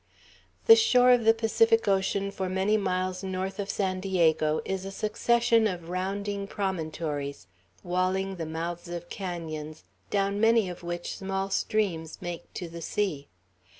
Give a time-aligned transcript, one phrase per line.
[0.65, 4.89] The shore of the Pacific Ocean for many miles north of San Diego is a
[4.89, 7.45] succession of rounding promontories,
[7.83, 13.27] walling the mouths of canons, down many of which small streams make to the sea.